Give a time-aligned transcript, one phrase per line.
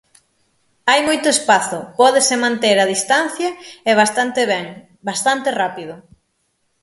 [0.89, 3.49] Hai moito espazo, pódese manter a distancia
[3.89, 4.65] e bastante ben,
[5.09, 5.93] bastante rápido.